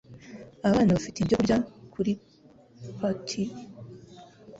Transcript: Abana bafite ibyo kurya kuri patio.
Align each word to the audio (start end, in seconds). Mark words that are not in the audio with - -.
Abana 0.67 0.95
bafite 0.95 1.17
ibyo 1.19 1.35
kurya 1.39 1.57
kuri 1.93 2.11
patio. 2.99 3.47